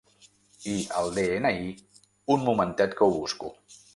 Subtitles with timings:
[0.71, 1.69] I el de-ena-i
[2.37, 3.53] un momentet que ho busco.